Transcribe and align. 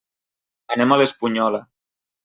Anem 0.77 0.95
a 0.95 0.99
l'Espunyola. 1.03 1.65